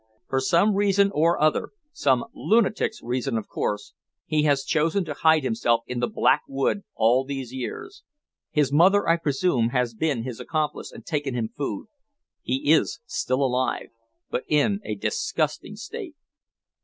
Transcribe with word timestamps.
For 0.29 0.39
some 0.39 0.73
reason 0.73 1.11
or 1.13 1.39
other 1.39 1.73
some 1.93 2.25
lunatic's 2.33 3.03
reason, 3.03 3.37
of 3.37 3.47
course 3.47 3.93
he 4.25 4.41
has 4.45 4.63
chosen 4.63 5.05
to 5.05 5.13
hide 5.13 5.43
himself 5.43 5.81
in 5.85 5.99
the 5.99 6.07
Black 6.07 6.41
Wood 6.47 6.81
all 6.95 7.23
these 7.23 7.53
years. 7.53 8.01
His 8.49 8.71
mother, 8.73 9.07
I 9.07 9.17
presume, 9.17 9.69
has 9.69 9.93
been 9.93 10.23
his 10.23 10.39
accomplice 10.39 10.91
and 10.91 11.05
taken 11.05 11.35
him 11.35 11.49
food. 11.55 11.85
He 12.41 12.71
is 12.71 12.99
still 13.05 13.43
alive 13.45 13.89
but 14.31 14.43
in 14.47 14.79
a 14.83 14.95
disgusting 14.95 15.75
state." 15.75 16.15